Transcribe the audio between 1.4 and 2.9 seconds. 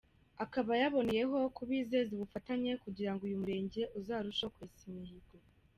kubizeza ubufatanye